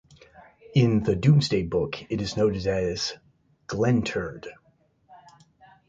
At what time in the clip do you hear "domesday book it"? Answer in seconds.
1.15-2.21